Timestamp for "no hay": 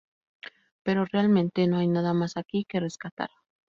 1.67-1.87